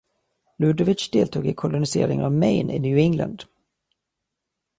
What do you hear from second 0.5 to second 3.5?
Ludovic deltog i koloniseringen av Maine i New England.